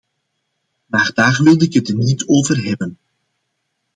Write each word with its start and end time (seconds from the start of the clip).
Maar 0.85 1.11
daar 1.13 1.39
wilde 1.43 1.65
ik 1.65 1.73
het 1.73 1.93
niet 1.97 2.27
over 2.27 2.63
hebben. 2.63 2.97